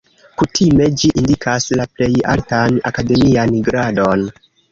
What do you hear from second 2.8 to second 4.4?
akademian gradon.